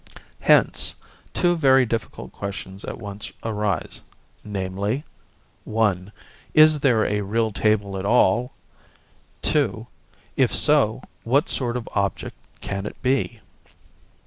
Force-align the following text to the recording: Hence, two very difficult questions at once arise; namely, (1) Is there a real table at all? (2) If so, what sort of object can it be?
Hence, 0.39 0.95
two 1.31 1.55
very 1.55 1.85
difficult 1.85 2.31
questions 2.31 2.83
at 2.83 2.97
once 2.97 3.31
arise; 3.43 4.01
namely, 4.43 5.03
(1) 5.63 6.11
Is 6.55 6.79
there 6.79 7.05
a 7.05 7.21
real 7.21 7.51
table 7.51 7.95
at 7.99 8.03
all? 8.03 8.51
(2) 9.43 9.85
If 10.35 10.55
so, 10.55 11.03
what 11.23 11.49
sort 11.49 11.77
of 11.77 11.87
object 11.93 12.35
can 12.61 12.87
it 12.87 12.99
be? 13.03 13.41